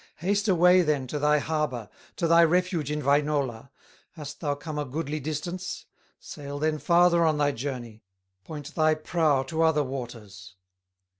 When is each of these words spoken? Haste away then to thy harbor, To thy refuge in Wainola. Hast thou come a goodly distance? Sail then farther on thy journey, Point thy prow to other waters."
Haste 0.15 0.47
away 0.47 0.81
then 0.81 1.05
to 1.05 1.19
thy 1.19 1.37
harbor, 1.37 1.87
To 2.15 2.27
thy 2.27 2.43
refuge 2.43 2.89
in 2.89 3.03
Wainola. 3.03 3.69
Hast 4.13 4.39
thou 4.39 4.55
come 4.55 4.79
a 4.79 4.83
goodly 4.85 5.19
distance? 5.19 5.85
Sail 6.19 6.57
then 6.57 6.79
farther 6.79 7.23
on 7.23 7.37
thy 7.37 7.51
journey, 7.51 8.01
Point 8.43 8.73
thy 8.73 8.95
prow 8.95 9.43
to 9.43 9.61
other 9.61 9.83
waters." 9.83 10.55